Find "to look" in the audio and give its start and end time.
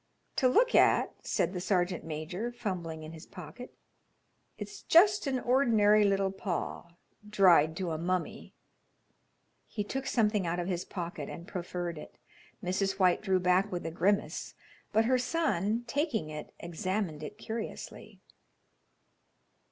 0.37-0.73